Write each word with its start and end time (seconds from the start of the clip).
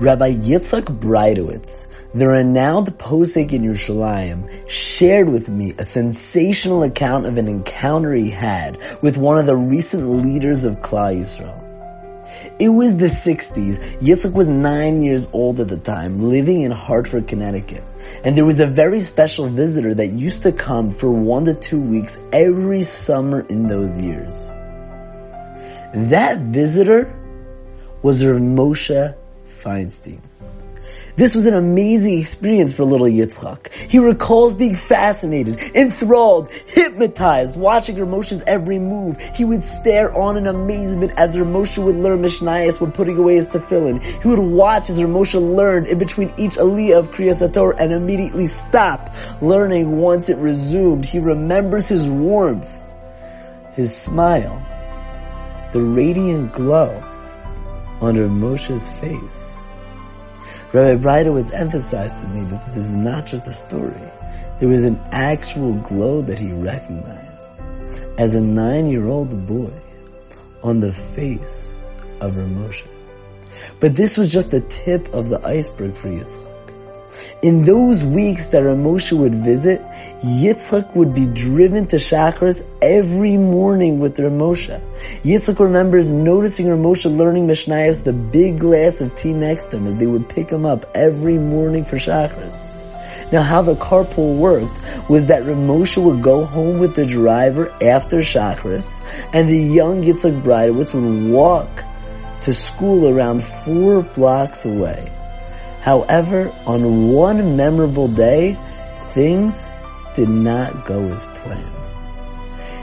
Rabbi 0.00 0.34
Yitzchak 0.34 1.00
Breitowitz, 1.00 1.88
the 2.14 2.28
renowned 2.28 2.86
posek 2.98 3.52
in 3.52 3.62
Yerushalayim, 3.62 4.70
shared 4.70 5.28
with 5.28 5.48
me 5.48 5.74
a 5.76 5.82
sensational 5.82 6.84
account 6.84 7.26
of 7.26 7.36
an 7.36 7.48
encounter 7.48 8.14
he 8.14 8.30
had 8.30 8.78
with 9.02 9.16
one 9.16 9.38
of 9.38 9.46
the 9.46 9.56
recent 9.56 10.08
leaders 10.24 10.64
of 10.64 10.76
Klal 10.76 11.18
Yisrael. 11.18 11.64
It 12.60 12.68
was 12.68 12.96
the 12.96 13.06
60s. 13.06 13.98
Yitzhak 13.98 14.32
was 14.34 14.48
nine 14.48 15.02
years 15.02 15.28
old 15.32 15.58
at 15.58 15.66
the 15.66 15.78
time, 15.78 16.20
living 16.20 16.60
in 16.60 16.70
Hartford, 16.70 17.26
Connecticut. 17.26 17.82
And 18.22 18.36
there 18.36 18.46
was 18.46 18.60
a 18.60 18.68
very 18.68 19.00
special 19.00 19.48
visitor 19.48 19.94
that 19.94 20.12
used 20.12 20.44
to 20.44 20.52
come 20.52 20.92
for 20.92 21.10
one 21.10 21.44
to 21.46 21.54
two 21.54 21.80
weeks 21.80 22.20
every 22.32 22.84
summer 22.84 23.40
in 23.48 23.66
those 23.66 23.98
years. 23.98 24.46
That 25.92 26.38
visitor 26.38 27.12
was 28.02 28.24
Rav 28.24 28.40
Moshe 28.40 29.16
Feinstein. 29.58 30.20
This 31.16 31.34
was 31.34 31.46
an 31.46 31.54
amazing 31.54 32.16
experience 32.18 32.72
for 32.72 32.84
little 32.84 33.08
Yitzchak. 33.08 33.72
He 33.72 33.98
recalls 33.98 34.54
being 34.54 34.76
fascinated, 34.76 35.58
enthralled, 35.74 36.48
hypnotized, 36.66 37.56
watching 37.56 37.98
Rav 37.98 38.08
Moshe's 38.08 38.42
every 38.46 38.78
move. 38.78 39.20
He 39.34 39.44
would 39.44 39.64
stare 39.64 40.16
on 40.16 40.36
in 40.36 40.46
amazement 40.46 41.12
as 41.16 41.36
Rav 41.36 41.48
Moshe 41.48 41.84
would 41.84 41.96
learn 41.96 42.22
Mishnayos 42.22 42.80
when 42.80 42.92
putting 42.92 43.16
away 43.18 43.34
his 43.34 43.48
tefillin. 43.48 44.00
He 44.22 44.28
would 44.28 44.38
watch 44.38 44.90
as 44.90 45.02
Rav 45.02 45.10
Moshe 45.10 45.34
learned 45.34 45.88
in 45.88 45.98
between 45.98 46.32
each 46.36 46.54
aliyah 46.54 47.00
of 47.00 47.10
Kriyas 47.10 47.52
Torah 47.52 47.74
and 47.80 47.92
immediately 47.92 48.46
stop 48.46 49.12
learning 49.40 49.96
once 49.96 50.28
it 50.28 50.38
resumed. 50.38 51.04
He 51.04 51.18
remembers 51.18 51.88
his 51.88 52.08
warmth, 52.08 52.70
his 53.72 53.94
smile, 53.94 54.64
the 55.72 55.82
radiant 55.82 56.52
glow 56.52 57.02
on 58.00 58.16
Rav 58.16 58.30
Moshe's 58.30 58.90
face. 58.90 59.58
Rabbi 60.72 61.02
Breitowitz 61.02 61.52
emphasized 61.52 62.20
to 62.20 62.28
me 62.28 62.44
that 62.44 62.66
this 62.74 62.84
is 62.84 62.96
not 62.96 63.26
just 63.26 63.46
a 63.48 63.52
story. 63.52 64.00
There 64.58 64.68
was 64.68 64.84
an 64.84 65.00
actual 65.12 65.74
glow 65.74 66.20
that 66.22 66.38
he 66.38 66.52
recognized 66.52 67.46
as 68.18 68.34
a 68.34 68.40
nine-year-old 68.40 69.46
boy 69.46 69.72
on 70.62 70.80
the 70.80 70.92
face 70.92 71.78
of 72.20 72.34
Moshe. 72.34 72.86
But 73.80 73.96
this 73.96 74.16
was 74.16 74.32
just 74.32 74.50
the 74.50 74.60
tip 74.62 75.08
of 75.14 75.28
the 75.28 75.40
iceberg 75.46 75.94
for 75.94 76.08
Yitzchak. 76.08 76.47
In 77.42 77.62
those 77.62 78.04
weeks 78.04 78.46
that 78.46 78.62
Moshe 78.62 79.16
would 79.16 79.34
visit, 79.34 79.80
Yitzchak 80.22 80.94
would 80.96 81.14
be 81.14 81.26
driven 81.26 81.86
to 81.86 81.96
Shachris 81.96 82.64
every 82.82 83.36
morning 83.36 84.00
with 84.00 84.16
Moshe. 84.16 84.80
Yitzchak 85.22 85.58
remembers 85.58 86.10
noticing 86.10 86.66
Moshe 86.66 87.16
learning 87.16 87.46
Mishnayos 87.46 88.06
a 88.06 88.12
big 88.12 88.58
glass 88.58 89.00
of 89.00 89.14
tea 89.14 89.32
next 89.32 89.70
to 89.70 89.76
him 89.76 89.86
as 89.86 89.96
they 89.96 90.06
would 90.06 90.28
pick 90.28 90.50
him 90.50 90.66
up 90.66 90.84
every 90.94 91.38
morning 91.38 91.84
for 91.84 91.96
Shachris. 91.96 92.74
Now 93.30 93.42
how 93.42 93.62
the 93.62 93.74
carpool 93.74 94.38
worked 94.38 95.08
was 95.10 95.26
that 95.26 95.44
Rav 95.44 95.56
Moshe 95.56 96.02
would 96.02 96.22
go 96.22 96.44
home 96.44 96.78
with 96.78 96.94
the 96.94 97.06
driver 97.06 97.70
after 97.82 98.18
Shachris 98.18 99.02
and 99.32 99.48
the 99.48 99.58
young 99.58 100.02
Yitzchak 100.02 100.42
Breitowitz 100.42 100.94
would 100.94 101.30
walk 101.30 101.84
to 102.40 102.52
school 102.52 103.08
around 103.08 103.44
four 103.44 104.02
blocks 104.02 104.64
away. 104.64 105.12
However, 105.80 106.52
on 106.66 107.12
one 107.12 107.56
memorable 107.56 108.08
day, 108.08 108.56
things 109.12 109.68
did 110.14 110.28
not 110.28 110.84
go 110.84 111.02
as 111.04 111.24
planned. 111.24 111.78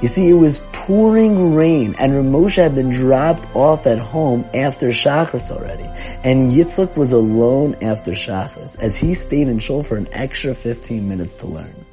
You 0.00 0.08
see, 0.08 0.28
it 0.28 0.34
was 0.34 0.60
pouring 0.72 1.54
rain 1.54 1.94
and 1.98 2.14
Rav 2.14 2.24
Moshe 2.24 2.56
had 2.56 2.74
been 2.74 2.90
dropped 2.90 3.46
off 3.54 3.86
at 3.86 3.98
home 3.98 4.48
after 4.54 4.88
Shachris 4.88 5.50
already. 5.50 5.84
And 6.24 6.50
Yitzchak 6.50 6.96
was 6.96 7.12
alone 7.12 7.76
after 7.82 8.12
Shachris 8.12 8.78
as 8.78 8.96
he 8.96 9.12
stayed 9.14 9.48
in 9.48 9.58
Shul 9.58 9.82
for 9.82 9.96
an 9.96 10.08
extra 10.12 10.54
15 10.54 11.06
minutes 11.06 11.34
to 11.34 11.46
learn. 11.46 11.84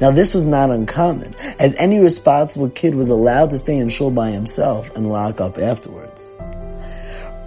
Now 0.00 0.10
this 0.10 0.34
was 0.34 0.44
not 0.44 0.70
uncommon, 0.70 1.34
as 1.58 1.74
any 1.76 1.98
responsible 1.98 2.68
kid 2.70 2.94
was 2.94 3.08
allowed 3.08 3.50
to 3.50 3.58
stay 3.58 3.78
in 3.78 3.88
Shul 3.88 4.10
by 4.10 4.30
himself 4.30 4.94
and 4.96 5.08
lock 5.08 5.40
up 5.40 5.58
afterwards. 5.58 6.30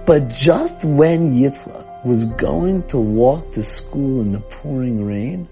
But 0.05 0.29
just 0.29 0.85
when 0.85 1.33
Yitzchak 1.33 1.88
was 2.03 2.25
going 2.25 2.83
to 2.87 2.97
walk 2.97 3.51
to 3.51 3.63
school 3.63 4.21
in 4.21 4.31
the 4.31 4.39
pouring 4.39 5.05
rain, 5.05 5.47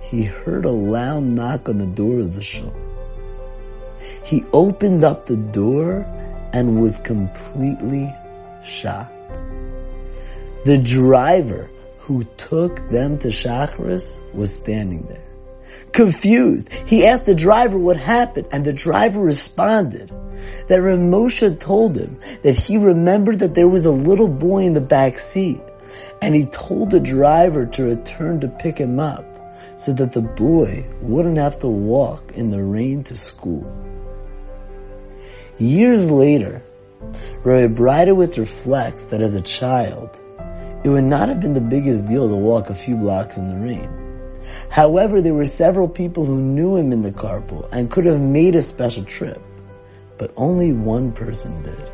he 0.00 0.24
heard 0.24 0.64
a 0.64 0.70
loud 0.70 1.22
knock 1.22 1.68
on 1.68 1.78
the 1.78 1.86
door 1.86 2.20
of 2.20 2.34
the 2.34 2.42
shul. 2.42 2.72
He 4.24 4.44
opened 4.52 5.04
up 5.04 5.26
the 5.26 5.36
door 5.36 6.04
and 6.52 6.80
was 6.80 6.98
completely 6.98 8.12
shocked. 8.64 9.12
The 10.64 10.78
driver 10.78 11.70
who 11.98 12.24
took 12.36 12.76
them 12.88 13.18
to 13.18 13.28
Shachris 13.28 14.20
was 14.34 14.54
standing 14.54 15.06
there. 15.06 15.22
Confused, 15.92 16.72
he 16.86 17.06
asked 17.06 17.24
the 17.24 17.34
driver 17.34 17.78
what 17.78 17.96
happened 17.96 18.48
and 18.52 18.64
the 18.64 18.72
driver 18.72 19.20
responded 19.20 20.10
that 20.68 20.78
Rav 20.78 20.98
Moshe 20.98 21.58
told 21.58 21.96
him 21.96 22.18
that 22.42 22.56
he 22.56 22.76
remembered 22.76 23.38
that 23.38 23.54
there 23.54 23.68
was 23.68 23.86
a 23.86 23.90
little 23.90 24.28
boy 24.28 24.64
in 24.64 24.74
the 24.74 24.80
back 24.80 25.18
seat 25.18 25.60
and 26.22 26.34
he 26.34 26.44
told 26.46 26.90
the 26.90 27.00
driver 27.00 27.66
to 27.66 27.84
return 27.84 28.40
to 28.40 28.48
pick 28.48 28.78
him 28.78 28.98
up 28.98 29.24
so 29.76 29.92
that 29.92 30.12
the 30.12 30.22
boy 30.22 30.86
wouldn't 31.02 31.36
have 31.38 31.58
to 31.58 31.68
walk 31.68 32.32
in 32.32 32.50
the 32.50 32.62
rain 32.62 33.02
to 33.04 33.16
school. 33.16 33.64
Years 35.58 36.10
later, 36.10 36.62
Rabbi 37.44 37.74
Breitowitz 37.74 38.38
reflects 38.38 39.06
that 39.06 39.20
as 39.20 39.34
a 39.34 39.42
child, 39.42 40.20
it 40.84 40.88
would 40.88 41.04
not 41.04 41.28
have 41.28 41.40
been 41.40 41.54
the 41.54 41.60
biggest 41.60 42.06
deal 42.06 42.28
to 42.28 42.36
walk 42.36 42.70
a 42.70 42.74
few 42.74 42.96
blocks 42.96 43.36
in 43.36 43.48
the 43.48 43.64
rain. 43.64 43.90
However, 44.70 45.20
there 45.20 45.34
were 45.34 45.46
several 45.46 45.88
people 45.88 46.24
who 46.24 46.40
knew 46.40 46.76
him 46.76 46.92
in 46.92 47.02
the 47.02 47.12
carpool 47.12 47.68
and 47.72 47.90
could 47.90 48.04
have 48.06 48.20
made 48.20 48.54
a 48.54 48.62
special 48.62 49.04
trip, 49.04 49.40
but 50.18 50.32
only 50.36 50.72
one 50.72 51.12
person 51.12 51.62
did. 51.62 51.90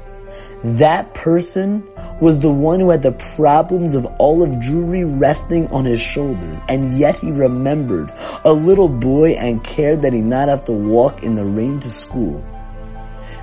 That 0.64 1.12
person 1.14 1.86
was 2.20 2.38
the 2.38 2.50
one 2.50 2.78
who 2.78 2.90
had 2.90 3.02
the 3.02 3.12
problems 3.36 3.94
of 3.94 4.06
all 4.18 4.42
of 4.42 4.50
Jewry 4.56 5.20
resting 5.20 5.66
on 5.72 5.84
his 5.84 6.00
shoulders, 6.00 6.58
and 6.68 6.96
yet 6.98 7.18
he 7.18 7.32
remembered 7.32 8.12
a 8.44 8.52
little 8.52 8.88
boy 8.88 9.32
and 9.32 9.64
cared 9.64 10.02
that 10.02 10.12
he 10.12 10.20
not 10.20 10.48
have 10.48 10.64
to 10.66 10.72
walk 10.72 11.22
in 11.22 11.34
the 11.34 11.44
rain 11.44 11.80
to 11.80 11.90
school. 11.90 12.44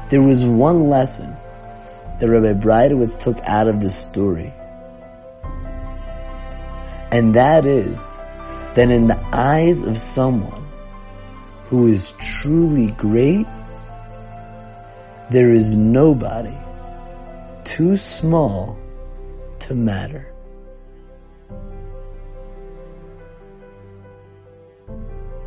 There 0.09 0.22
was 0.22 0.45
one 0.45 0.89
lesson 0.89 1.35
that 2.19 2.29
Rabbi 2.29 2.53
Breitowitz 2.53 3.19
took 3.19 3.38
out 3.41 3.68
of 3.68 3.81
this 3.81 3.95
story. 3.95 4.53
And 7.12 7.34
that 7.35 7.66
is 7.66 8.00
that 8.75 8.89
in 8.91 9.07
the 9.07 9.22
eyes 9.35 9.84
of 9.84 9.97
someone 9.97 10.68
who 11.66 11.88
is 11.88 12.12
truly 12.19 12.91
great, 12.91 13.45
there 15.29 15.53
is 15.53 15.75
nobody 15.75 16.57
too 17.63 17.95
small 17.95 18.78
to 19.59 19.75
matter. 19.75 20.34